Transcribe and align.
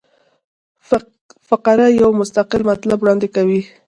فقره 1.49 1.85
یو 2.01 2.09
مستقل 2.19 2.61
مطلب 2.71 2.97
وړاندي 3.01 3.29
کوي. 3.35 3.61